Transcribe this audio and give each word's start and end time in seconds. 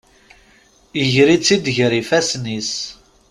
Iger-itt-id 1.01 1.65
gar 1.75 1.93
ifasen-is. 2.01 2.73